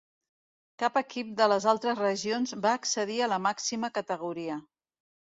Cap 0.83 0.95
equip 1.01 1.27
de 1.41 1.47
les 1.51 1.67
altres 1.73 1.99
regions 1.99 2.53
va 2.63 2.71
accedir 2.77 3.19
a 3.25 3.27
la 3.35 3.39
màxima 3.49 3.91
categoria. 3.99 4.57